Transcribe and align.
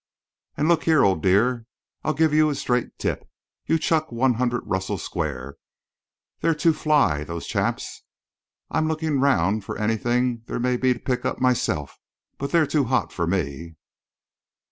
And 0.57 0.67
look 0.67 0.85
here, 0.85 1.03
old 1.03 1.21
dear, 1.21 1.67
I'll 2.03 2.15
give 2.15 2.33
you 2.33 2.49
a 2.49 2.55
straight 2.55 2.97
tip. 2.97 3.29
You 3.67 3.77
chuck 3.77 4.11
100, 4.11 4.63
Russell 4.65 4.97
Square. 4.97 5.57
They're 6.39 6.55
too 6.55 6.73
fly, 6.73 7.23
those 7.23 7.45
chaps. 7.45 8.01
I'm 8.71 8.87
looking 8.87 9.19
around 9.19 9.63
for 9.63 9.77
anything 9.77 10.41
there 10.47 10.59
may 10.59 10.75
be 10.75 10.93
to 10.95 10.99
pick 10.99 11.23
up 11.23 11.39
myself, 11.39 11.99
but 12.39 12.49
they're 12.51 12.65
too 12.65 12.85
hot 12.85 13.13
for 13.13 13.27
me." 13.27 13.75